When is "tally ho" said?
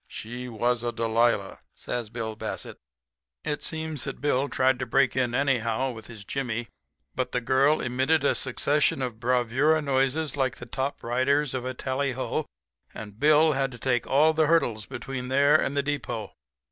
11.75-12.47